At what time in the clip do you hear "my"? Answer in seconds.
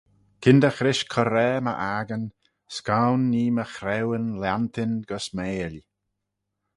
1.65-1.73, 3.55-3.65